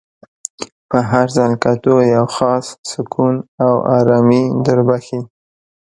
[0.89, 5.21] په هر ځل کتو یو خاص سکون او ارامي در بخښي.